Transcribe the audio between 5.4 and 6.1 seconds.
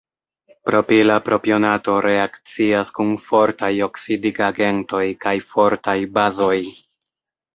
fortaj